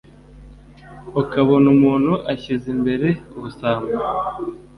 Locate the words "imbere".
2.75-3.07